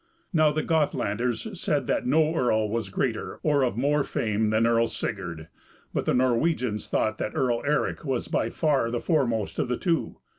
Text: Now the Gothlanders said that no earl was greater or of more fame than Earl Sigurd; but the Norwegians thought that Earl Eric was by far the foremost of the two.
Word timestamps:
Now 0.33 0.51
the 0.51 0.63
Gothlanders 0.63 1.55
said 1.55 1.85
that 1.85 2.07
no 2.07 2.33
earl 2.33 2.67
was 2.71 2.89
greater 2.89 3.39
or 3.43 3.61
of 3.61 3.77
more 3.77 4.03
fame 4.03 4.49
than 4.49 4.65
Earl 4.65 4.87
Sigurd; 4.87 5.47
but 5.93 6.05
the 6.05 6.15
Norwegians 6.15 6.89
thought 6.89 7.19
that 7.19 7.35
Earl 7.35 7.61
Eric 7.67 8.03
was 8.03 8.27
by 8.27 8.49
far 8.49 8.89
the 8.89 8.99
foremost 8.99 9.59
of 9.59 9.67
the 9.67 9.77
two. 9.77 10.17